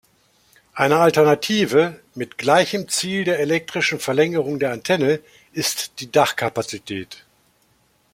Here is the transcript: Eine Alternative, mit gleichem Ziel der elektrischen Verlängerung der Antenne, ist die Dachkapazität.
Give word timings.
Eine 0.73 0.97
Alternative, 0.97 1.99
mit 2.15 2.39
gleichem 2.39 2.89
Ziel 2.89 3.23
der 3.23 3.37
elektrischen 3.37 3.99
Verlängerung 3.99 4.57
der 4.57 4.71
Antenne, 4.71 5.19
ist 5.53 5.99
die 5.99 6.11
Dachkapazität. 6.11 7.23